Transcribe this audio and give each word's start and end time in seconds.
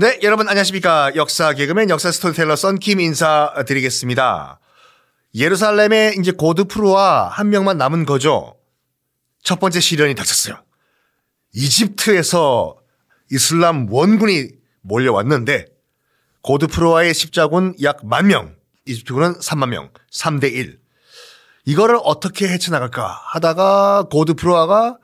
네, 0.00 0.18
여러분 0.22 0.48
안녕하십니까. 0.48 1.14
역사 1.14 1.52
개그맨 1.52 1.90
역사 1.90 2.10
스토리텔러 2.10 2.56
썬킴 2.56 3.00
인사드리겠습니다. 3.00 4.58
예루살렘에 5.34 6.14
이제 6.18 6.32
고드프루아 6.32 7.28
한 7.28 7.50
명만 7.50 7.76
남은 7.76 8.06
거죠. 8.06 8.56
첫 9.42 9.60
번째 9.60 9.78
시련이 9.78 10.14
닥쳤어요. 10.14 10.56
이집트에서 11.52 12.78
이슬람 13.30 13.92
원군이 13.92 14.48
몰려왔는데 14.80 15.66
고드프루아의 16.40 17.12
십자군 17.12 17.74
약 17.82 18.02
만 18.02 18.28
명, 18.28 18.56
이집트군은 18.86 19.34
3만 19.34 19.68
명, 19.68 19.90
3대 20.10 20.50
1. 20.50 20.80
이거를 21.66 21.98
어떻게 22.02 22.48
헤쳐나갈까 22.48 23.06
하다가 23.34 24.04
고드프루아가 24.10 24.96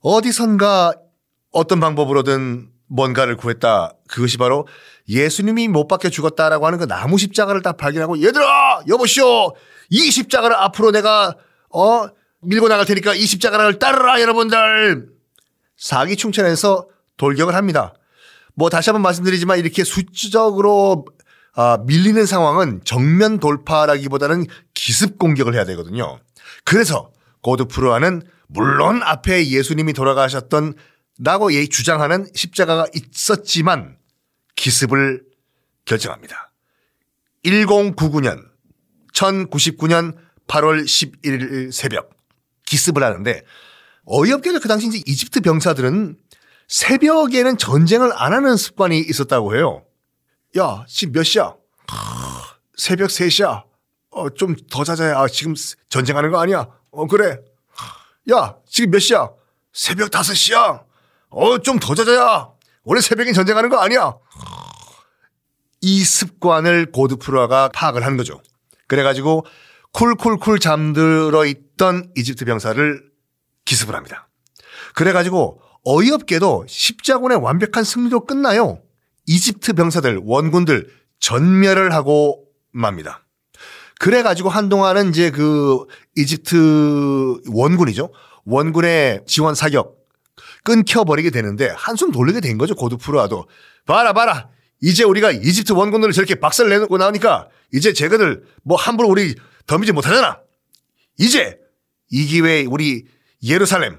어디선가 0.00 0.94
어떤 1.52 1.78
방법으로든 1.78 2.73
뭔가를 2.86 3.36
구했다. 3.36 3.92
그것이 4.08 4.36
바로 4.36 4.66
예수님이 5.08 5.68
못 5.68 5.88
박혀 5.88 6.08
죽었다라고 6.08 6.66
하는 6.66 6.78
그 6.78 6.86
나무 6.86 7.18
십자가를 7.18 7.62
딱 7.62 7.76
발견하고 7.76 8.22
얘들아 8.22 8.84
여보시오 8.88 9.52
이 9.90 10.10
십자가를 10.10 10.56
앞으로 10.56 10.92
내가 10.92 11.36
어 11.70 12.06
밀고 12.42 12.68
나갈 12.68 12.86
테니까 12.86 13.14
이 13.14 13.24
십자가를 13.26 13.78
따르라 13.78 14.20
여러분들 14.20 15.08
사기 15.76 16.16
충천해서 16.16 16.88
돌격을 17.16 17.54
합니다. 17.54 17.94
뭐 18.54 18.70
다시 18.70 18.90
한번 18.90 19.02
말씀드리지만 19.02 19.58
이렇게 19.58 19.82
수적으로 19.84 21.04
아, 21.56 21.78
밀리는 21.84 22.26
상황은 22.26 22.80
정면 22.84 23.38
돌파라기보다는 23.38 24.46
기습 24.74 25.18
공격을 25.18 25.54
해야 25.54 25.64
되거든요. 25.64 26.18
그래서 26.64 27.10
고드프로아는 27.42 28.22
물론 28.48 29.02
앞에 29.02 29.48
예수님이 29.48 29.92
돌아가셨던 29.92 30.74
라고 31.18 31.50
주장하는 31.68 32.26
십자가가 32.34 32.86
있었지만 32.94 33.98
기습을 34.56 35.22
결정합니다. 35.84 36.52
1099년, 37.44 38.42
1099년 39.12 40.16
8월 40.46 40.84
11일 40.84 41.72
새벽 41.72 42.10
기습을 42.66 43.02
하는데 43.02 43.42
어이없게도 44.06 44.60
그 44.60 44.68
당시 44.68 44.88
이제 44.88 45.02
이집트 45.06 45.40
병사들은 45.40 46.18
새벽에는 46.68 47.58
전쟁을 47.58 48.12
안 48.14 48.32
하는 48.32 48.56
습관이 48.56 48.98
있었다고 48.98 49.54
해요. 49.56 49.84
야, 50.58 50.84
지금 50.88 51.12
몇 51.12 51.22
시야? 51.24 51.54
새벽 52.76 53.08
3시야. 53.10 53.64
어, 54.10 54.30
좀 54.30 54.56
더 54.70 54.84
자자야. 54.84 55.18
아, 55.18 55.28
지금 55.28 55.54
전쟁하는 55.88 56.30
거 56.30 56.40
아니야? 56.40 56.66
어, 56.90 57.06
그래. 57.06 57.38
야, 58.32 58.56
지금 58.68 58.90
몇 58.92 58.98
시야? 59.00 59.28
새벽 59.72 60.10
5시야. 60.10 60.84
어, 61.34 61.58
좀 61.58 61.78
더 61.78 61.94
자자야. 61.94 62.48
원래 62.84 63.00
새벽에 63.00 63.32
전쟁하는 63.32 63.68
거 63.68 63.78
아니야. 63.78 64.14
이 65.80 66.02
습관을 66.04 66.92
고드프루아가 66.92 67.68
파악을 67.74 68.04
한 68.06 68.16
거죠. 68.16 68.40
그래가지고 68.86 69.44
쿨쿨쿨 69.92 70.58
잠들어 70.60 71.44
있던 71.44 72.10
이집트 72.16 72.44
병사를 72.44 73.02
기습을 73.64 73.94
합니다. 73.94 74.28
그래가지고 74.94 75.60
어이없게도 75.84 76.66
십자군의 76.68 77.38
완벽한 77.38 77.84
승리로 77.84 78.24
끝나요. 78.26 78.80
이집트 79.26 79.72
병사들, 79.74 80.20
원군들 80.22 80.88
전멸을 81.20 81.92
하고 81.92 82.44
맙니다. 82.72 83.24
그래가지고 83.98 84.48
한동안은 84.50 85.10
이제 85.10 85.30
그 85.30 85.84
이집트 86.16 87.40
원군이죠. 87.48 88.12
원군의 88.44 89.22
지원 89.26 89.54
사격 89.54 90.03
끊겨버리게 90.64 91.30
되는데 91.30 91.68
한숨 91.76 92.10
돌리게 92.10 92.40
된 92.40 92.58
거죠. 92.58 92.74
고드프로아도. 92.74 93.46
봐라 93.86 94.12
봐라. 94.12 94.48
이제 94.80 95.04
우리가 95.04 95.30
이집트 95.30 95.72
원군들을 95.72 96.12
저렇게 96.12 96.34
박살을 96.34 96.70
내놓고 96.70 96.98
나오니까 96.98 97.48
이제 97.72 97.92
쟤네들 97.92 98.44
뭐 98.64 98.76
함부로 98.76 99.08
우리 99.08 99.34
덤비지 99.66 99.92
못하잖아. 99.92 100.40
이제 101.18 101.58
이 102.10 102.26
기회에 102.26 102.64
우리 102.64 103.06
예루살렘의 103.42 103.98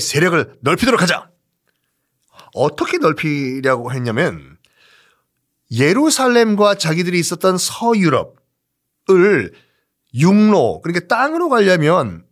세력을 0.00 0.58
넓히도록 0.60 1.02
하자. 1.02 1.30
어떻게 2.54 2.98
넓히려고 2.98 3.92
했냐면 3.92 4.56
예루살렘과 5.70 6.76
자기들이 6.76 7.18
있었던 7.18 7.58
서유럽을 7.58 8.34
육로 10.14 10.80
그러니까 10.82 11.06
땅으로 11.08 11.48
가려면 11.48 12.24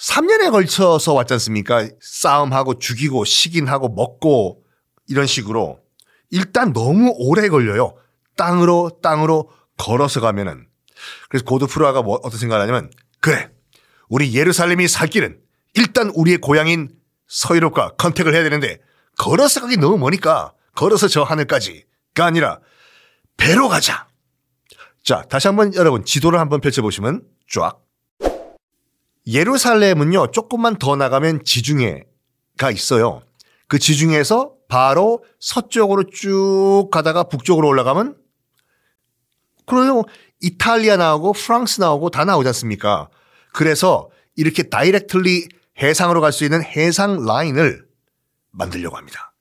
3년에 0.00 0.50
걸쳐서 0.50 1.12
왔지 1.12 1.34
않습니까? 1.34 1.86
싸움하고 2.00 2.78
죽이고 2.78 3.24
식인하고 3.24 3.90
먹고 3.90 4.62
이런 5.08 5.26
식으로 5.26 5.80
일단 6.30 6.72
너무 6.72 7.12
오래 7.18 7.48
걸려요. 7.48 7.94
땅으로 8.36 8.98
땅으로 9.02 9.50
걸어서 9.76 10.20
가면은 10.20 10.66
그래서 11.28 11.44
고드프라가 11.44 12.02
뭐 12.02 12.18
어떤 12.22 12.38
생각을 12.38 12.62
하냐면 12.62 12.90
그래 13.20 13.50
우리 14.08 14.34
예루살렘이 14.34 14.88
살 14.88 15.08
길은 15.08 15.38
일단 15.74 16.10
우리의 16.14 16.38
고향인 16.38 16.90
서유럽과 17.28 17.96
컨택을 17.96 18.34
해야 18.34 18.42
되는데 18.42 18.78
걸어서 19.18 19.60
가기 19.60 19.76
너무 19.76 19.98
머니까 19.98 20.54
걸어서 20.74 21.08
저 21.08 21.22
하늘까지가 21.22 22.24
아니라 22.24 22.60
배로 23.36 23.68
가자. 23.68 24.08
자 25.04 25.22
다시 25.28 25.48
한번 25.48 25.74
여러분 25.74 26.04
지도를 26.04 26.38
한번 26.38 26.60
펼쳐보시면 26.60 27.22
쫙 27.48 27.80
예루살렘은요, 29.26 30.30
조금만 30.32 30.76
더 30.76 30.96
나가면 30.96 31.44
지중해가 31.44 32.70
있어요. 32.72 33.22
그 33.68 33.78
지중해에서 33.78 34.54
바로 34.68 35.24
서쪽으로 35.38 36.04
쭉 36.10 36.88
가다가 36.90 37.24
북쪽으로 37.24 37.68
올라가면 37.68 38.16
그래요. 39.66 40.02
이탈리아 40.40 40.96
나오고 40.96 41.32
프랑스 41.34 41.80
나오고 41.80 42.10
다 42.10 42.24
나오지 42.24 42.48
않습니까? 42.48 43.08
그래서 43.52 44.08
이렇게 44.36 44.64
다이렉틀리 44.64 45.48
해상으로 45.80 46.20
갈 46.20 46.32
수 46.32 46.44
있는 46.44 46.62
해상 46.62 47.24
라인을 47.24 47.84
만들려고 48.50 48.96
합니다. 48.96 49.32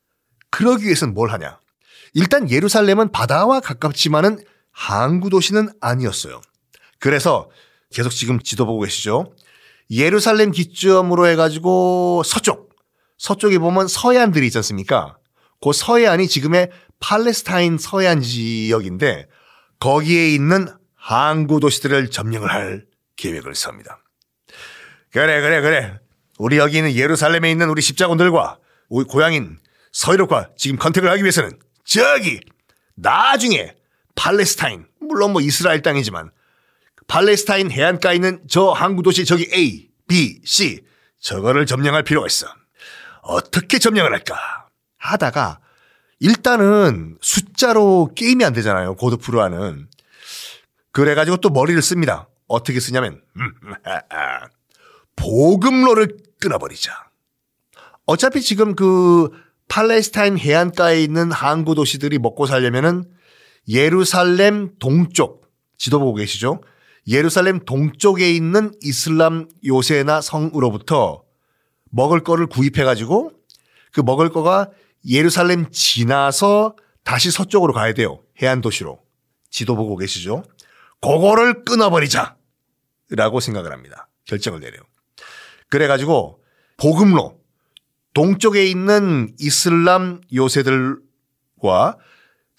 그러기 0.51 0.85
위해서는 0.85 1.13
뭘 1.13 1.31
하냐? 1.31 1.59
일단 2.13 2.50
예루살렘은 2.50 3.11
바다와 3.11 3.59
가깝지만은 3.59 4.40
항구 4.72 5.29
도시는 5.29 5.69
아니었어요. 5.79 6.41
그래서 7.00 7.50
계속 7.91 8.09
지금 8.09 8.40
지도 8.40 8.66
보고 8.66 8.81
계시죠? 8.81 9.34
예루살렘 9.92 10.52
기점으로 10.52 11.28
해가지고 11.28 12.24
서쪽, 12.24 12.76
서쪽에 13.18 13.58
보면 13.60 13.88
서해안들이 13.88 14.46
있지 14.48 14.58
않습니까? 14.60 15.18
그 15.62 15.74
서해안이 15.74 16.28
지금의 16.28 16.70
팔레스타인 17.00 17.78
서해안 17.78 18.22
지역인데 18.22 19.28
거기에 19.80 20.30
있는 20.30 20.68
항구 20.96 21.60
도시들을 21.60 22.12
점령을 22.12 22.52
할 22.52 22.86
계획을 23.16 23.56
세웁니다. 23.56 24.04
그래, 25.12 25.42
그래, 25.42 25.62
그래. 25.62 26.00
우리 26.38 26.58
여기 26.58 26.78
있는 26.78 26.94
예루살렘에 26.94 27.52
있는 27.52 27.70
우리 27.70 27.82
십자군들과 27.82 28.60
우리 28.90 29.06
고향인 29.06 29.58
서유럽과 29.92 30.52
지금 30.56 30.78
컨택을 30.78 31.10
하기 31.10 31.24
위해서는 31.24 31.58
저기 31.84 32.40
나중에 32.96 33.76
팔레스타인 34.16 34.86
물론 35.00 35.32
뭐 35.32 35.42
이스라엘 35.42 35.82
땅이지만 35.82 36.32
팔레스타인 37.09 37.72
해안가에 37.72 38.16
있는 38.16 38.40
저 38.47 38.70
항구 38.70 39.02
도시 39.03 39.25
저기 39.25 39.50
A, 39.52 39.90
B, 40.08 40.42
C 40.46 40.81
저거를 41.20 41.66
점령할 41.66 42.03
필요가 42.03 42.28
있어. 42.28 42.47
어떻게 43.24 43.80
점령을 43.80 44.14
할까? 44.14 44.68
하다가 44.97 45.59
일단은 46.20 47.18
숫자로 47.20 48.12
게임이 48.16 48.46
안 48.46 48.53
되잖아요. 48.53 48.96
고드프로아는. 48.96 49.88
그래가지고 50.92 51.38
또 51.38 51.50
머리를 51.50 51.81
씁니다. 51.81 52.30
어떻게 52.47 52.80
쓰냐면 52.80 53.22
보급로를 55.16 56.16
끊어버리자. 56.40 57.09
어차피 58.06 58.41
지금 58.41 58.76
그 58.76 59.29
팔레스타인 59.67 60.38
해안가에 60.38 61.02
있는 61.02 61.32
항구 61.32 61.73
도시들이 61.73 62.20
먹고 62.20 62.46
살려면은 62.46 63.03
예루살렘 63.67 64.78
동쪽 64.78 65.50
지도 65.78 66.00
보고 66.00 66.14
계시죠? 66.14 66.61
예루살렘 67.09 67.59
동쪽에 67.66 68.32
있는 68.32 68.72
이슬람 68.82 69.50
요새나 69.66 70.22
성으로부터 70.22 71.23
먹을 71.90 72.23
거를 72.23 72.46
구입해 72.46 72.84
가지고 72.84 73.32
그 73.91 74.02
먹을 74.02 74.29
거가 74.29 74.70
예루살렘 75.08 75.72
지나서 75.72 76.76
다시 77.03 77.32
서쪽으로 77.32 77.73
가야 77.73 77.94
돼요. 77.94 78.22
해안 78.41 78.61
도시로. 78.61 79.00
지도 79.50 79.76
보고 79.76 79.97
계시죠? 79.97 80.44
그거를 81.02 81.66
끊어버리자. 81.66 82.38
라고 83.11 83.40
생각을 83.40 83.72
합니다. 83.72 84.08
결정을 84.26 84.59
내려요. 84.59 84.84
그래가지고 85.70 86.44
보금로 86.78 87.40
동쪽에 88.14 88.67
있는 88.67 89.34
이슬람 89.40 90.22
요새들과 90.32 91.97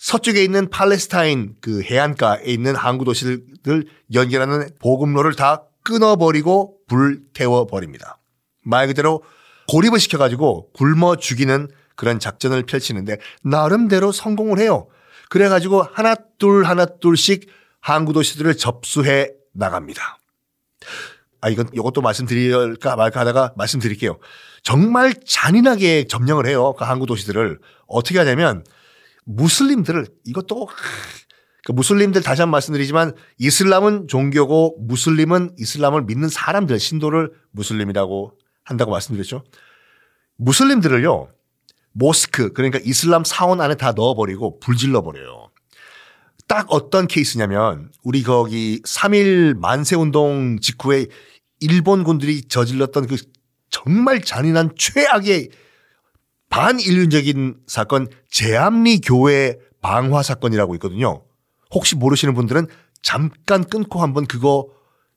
서쪽에 0.01 0.43
있는 0.43 0.71
팔레스타인 0.71 1.57
그 1.61 1.83
해안가에 1.83 2.45
있는 2.47 2.75
항구 2.75 3.05
도시들 3.05 3.85
연결하는 4.15 4.71
보급로를 4.81 5.35
다 5.35 5.65
끊어버리고 5.85 6.79
불태워 6.89 7.67
버립니다. 7.67 8.19
말 8.65 8.87
그대로 8.87 9.23
고립을 9.69 10.01
시켜가지고 10.01 10.73
굶어 10.73 11.17
죽이는 11.17 11.69
그런 11.97 12.19
작전을 12.19 12.63
펼치는데 12.65 13.19
나름대로 13.43 14.11
성공을 14.11 14.59
해요. 14.59 14.89
그래가지고 15.29 15.83
하나 15.83 16.17
둘 16.39 16.65
하나 16.65 16.87
둘씩 16.87 17.51
항구 17.81 18.15
도시들을 18.15 18.57
접수해 18.57 19.33
나갑니다. 19.53 20.19
아 21.43 21.51
이건 21.51 21.69
이것도 21.75 22.01
말씀드릴까 22.01 22.97
말까 22.97 23.21
하다가 23.21 23.53
말씀드릴게요. 23.55 24.19
정말 24.63 25.13
잔인하게 25.27 26.07
점령을 26.07 26.47
해요. 26.47 26.73
그 26.79 26.85
항구 26.85 27.05
도시들을 27.05 27.59
어떻게 27.87 28.19
하냐면 28.19 28.65
무슬림들을 29.25 30.07
이것도 30.25 30.69
그 31.65 31.73
무슬림들 31.73 32.23
다시 32.23 32.43
한번 32.43 32.53
말씀드리지만 32.53 33.15
이슬람은 33.39 34.09
종교고 34.09 34.79
무슬림은 34.81 35.57
이슬람을 35.59 36.05
믿는 36.05 36.29
사람들 36.29 36.79
신도를 36.79 37.33
무슬림이라고 37.51 38.39
한다고 38.65 38.91
말씀드렸죠. 38.91 39.45
무슬림들을요 40.37 41.29
모스크 41.93 42.53
그러니까 42.53 42.79
이슬람 42.83 43.25
사원 43.25 43.61
안에 43.61 43.75
다 43.77 43.93
넣어버리고 43.93 44.59
불질러 44.61 45.03
버려요. 45.03 45.51
딱 46.49 46.67
어떤 46.71 47.07
케이스냐면 47.07 47.93
우리 48.03 48.23
거기 48.23 48.81
3일 48.83 49.57
만세 49.57 49.97
운동 49.97 50.59
직후에 50.61 51.07
일본군들이 51.61 52.49
저질렀던 52.49 53.07
그 53.07 53.17
정말 53.71 54.21
잔인한 54.21 54.71
최악의 54.77 55.51
반인륜적인 56.51 57.61
사건 57.67 58.09
제암리 58.29 59.01
교회 59.01 59.59
방화 59.81 60.23
사건이라고 60.23 60.75
있거든요. 60.75 61.25
혹시 61.71 61.97
모르시는 61.97 62.35
분들은 62.35 62.67
잠깐 63.03 63.65
끊고 63.65 64.03
한번 64.03 64.27
그거 64.27 64.69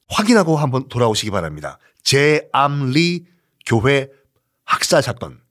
확인하고 0.07 0.55
한번 0.55 0.87
돌아오시기 0.87 1.31
바랍니다. 1.31 1.79
제암리 2.03 3.25
교회 3.65 4.09
학살 4.63 5.03
사건. 5.03 5.41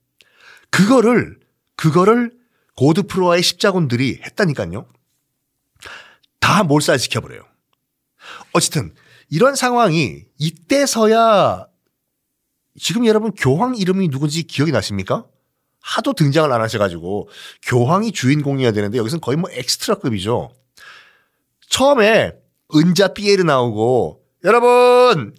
그거를 0.71 1.39
그거를 1.75 2.31
고드 2.75 3.03
프로와의 3.03 3.43
십자군들이 3.43 4.21
했다니까요. 4.23 4.87
다 6.39 6.63
몰살시켜 6.63 7.21
버려요. 7.21 7.43
어쨌든 8.53 8.93
이런 9.29 9.55
상황이 9.55 10.23
이때서야 10.37 11.67
지금 12.79 13.05
여러분 13.05 13.31
교황 13.31 13.75
이름이 13.75 14.09
누군지 14.09 14.43
기억이 14.43 14.71
나십니까? 14.71 15.25
하도 15.83 16.13
등장을 16.13 16.51
안 16.51 16.61
하셔가지고 16.61 17.27
교황이 17.61 18.13
주인공이어야 18.13 18.71
되는데 18.71 18.97
여기서는 18.97 19.19
거의 19.19 19.37
뭐 19.37 19.49
엑스트라급이죠. 19.51 20.49
처음에 21.69 22.31
은자 22.73 23.09
피에르 23.09 23.43
나오고 23.43 24.21
여러분 24.45 25.35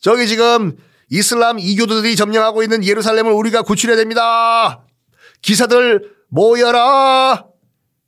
저기 0.00 0.28
지금 0.28 0.76
이슬람 1.08 1.58
이교도들이 1.58 2.14
점령하고 2.14 2.62
있는 2.62 2.84
예루살렘을 2.84 3.32
우리가 3.32 3.62
구출해야 3.62 3.96
됩니다. 3.96 4.84
기사들 5.40 6.12
모여라 6.28 7.46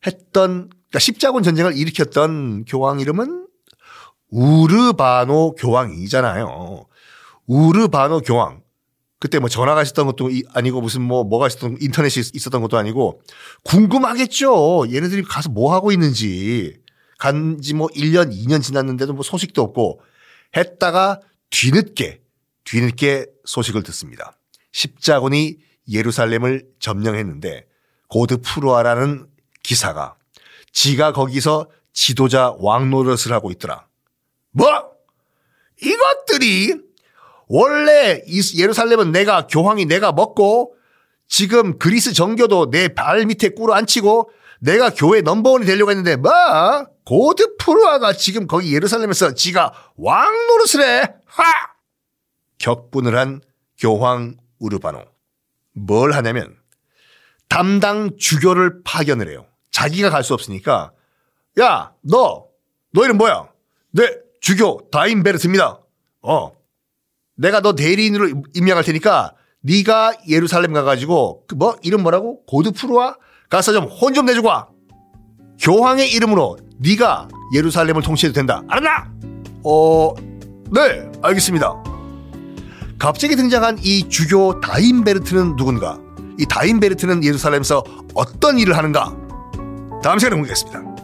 했던 0.06 0.68
그러니까 0.68 0.98
십자군 0.98 1.42
전쟁을 1.42 1.76
일으켰던 1.76 2.66
교황 2.66 3.00
이름은 3.00 3.46
우르바노 4.30 5.54
교황이잖아요. 5.54 6.84
우르바노 7.46 8.20
교황. 8.20 8.60
그때 9.20 9.38
뭐 9.38 9.48
전화가 9.48 9.82
있었던 9.82 10.06
것도 10.06 10.30
아니고 10.54 10.80
무슨 10.80 11.02
뭐 11.02 11.24
뭐가 11.24 11.48
있었던 11.48 11.78
인터넷이 11.80 12.24
있었던 12.32 12.62
것도 12.62 12.78
아니고 12.78 13.20
궁금하겠죠. 13.64 14.86
얘네들이 14.92 15.22
가서 15.24 15.50
뭐 15.50 15.74
하고 15.74 15.90
있는지. 15.90 16.80
간지 17.18 17.74
뭐 17.74 17.88
1년, 17.88 18.32
2년 18.32 18.62
지났는데도 18.62 19.12
뭐 19.12 19.24
소식도 19.24 19.60
없고 19.60 20.00
했다가 20.56 21.20
뒤늦게 21.50 22.20
뒤늦게 22.64 23.26
소식을 23.44 23.82
듣습니다. 23.82 24.38
십자군이 24.72 25.56
예루살렘을 25.90 26.66
점령했는데 26.78 27.66
고드프루아라는 28.08 29.26
기사가 29.62 30.14
지가 30.72 31.12
거기서 31.12 31.68
지도자 31.92 32.54
왕 32.58 32.90
노릇을 32.90 33.32
하고 33.32 33.50
있더라. 33.50 33.86
뭐? 34.52 34.68
이것들이 35.82 36.87
원래 37.48 38.22
예루살렘은 38.56 39.12
내가 39.12 39.46
교황이 39.46 39.86
내가 39.86 40.12
먹고 40.12 40.74
지금 41.26 41.78
그리스 41.78 42.12
정교도 42.12 42.70
내 42.70 42.88
발 42.88 43.26
밑에 43.26 43.50
꿇어 43.50 43.74
앉히고 43.74 44.30
내가 44.60 44.90
교회 44.90 45.20
넘버원이 45.20 45.66
되려고 45.66 45.90
했는데 45.90 46.16
뭐 46.16 46.30
고드프루아가 47.04 48.12
지금 48.12 48.46
거기 48.46 48.74
예루살렘에서 48.74 49.34
지가 49.34 49.72
왕 49.96 50.46
노릇을 50.48 50.82
해. 50.82 51.02
하! 51.26 51.44
격분을 52.58 53.16
한 53.16 53.40
교황 53.78 54.36
우르바노. 54.58 55.04
뭘 55.74 56.12
하냐면 56.12 56.56
담당 57.48 58.10
주교를 58.18 58.82
파견을 58.82 59.28
해요. 59.30 59.46
자기가 59.70 60.10
갈 60.10 60.22
수 60.24 60.34
없으니까 60.34 60.92
야, 61.60 61.92
너, 62.02 62.46
너 62.92 63.04
이름 63.04 63.16
뭐야? 63.16 63.48
네, 63.92 64.02
주교 64.40 64.88
다인베르트입니다. 64.90 65.80
어. 66.22 66.52
내가 67.38 67.60
너 67.60 67.74
대리인으로 67.74 68.42
임명할 68.54 68.84
테니까 68.84 69.32
네가 69.62 70.14
예루살렘 70.28 70.72
가가지고 70.72 71.44
그 71.46 71.54
뭐 71.56 71.76
이름 71.82 72.02
뭐라고? 72.02 72.44
고드프루아 72.46 73.16
가서 73.48 73.72
좀혼좀 73.72 74.26
내주고 74.26 74.48
와. 74.48 74.68
교황의 75.60 76.12
이름으로 76.12 76.58
네가 76.78 77.28
예루살렘을 77.54 78.02
통치해도 78.02 78.34
된다. 78.34 78.62
알았나? 78.68 79.10
어, 79.64 80.14
네, 80.72 81.10
알겠습니다. 81.22 81.82
갑자기 82.98 83.36
등장한 83.36 83.78
이 83.82 84.08
주교 84.08 84.60
다인베르트는 84.60 85.56
누군가? 85.56 85.98
이 86.38 86.46
다인베르트는 86.46 87.24
예루살렘에서 87.24 87.82
어떤 88.14 88.58
일을 88.58 88.76
하는가? 88.76 89.16
다음 90.02 90.18
시간에 90.18 90.36
공개하겠습니다. 90.36 90.97